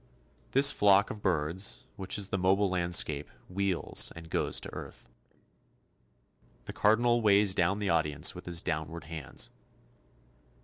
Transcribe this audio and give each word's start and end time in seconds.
This 0.53 0.71
flock 0.71 1.11
of 1.11 1.21
birds 1.21 1.85
which 1.95 2.17
is 2.17 2.29
the 2.29 2.37
mobile 2.39 2.67
landscape 2.71 3.29
wheels 3.47 4.11
and 4.15 4.31
goes 4.31 4.59
to 4.61 4.73
earth. 4.73 5.07
The 6.65 6.73
Cardinal 6.73 7.21
weighs 7.21 7.53
down 7.53 7.77
the 7.77 7.89
audience 7.91 8.33
with 8.33 8.47
his 8.47 8.61
downward 8.61 9.03
hands. 9.03 9.51